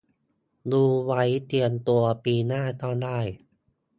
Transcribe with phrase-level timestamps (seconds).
[0.71, 3.19] ดูไว้เตรียมตัวปีหน้าก็ได้